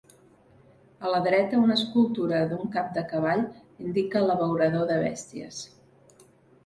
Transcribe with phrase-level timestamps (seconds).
[1.09, 3.45] A la dreta una escultura d'un cap de cavall
[3.89, 5.61] indica l'abeurador de bèsties.